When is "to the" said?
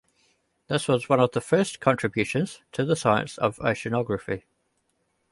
2.71-2.95